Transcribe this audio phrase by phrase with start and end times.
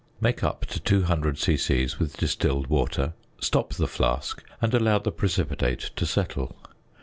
[0.19, 1.87] Make up to 200 c.c.
[1.99, 6.57] with distilled water, stop the flask, and allow the precipitate to settle.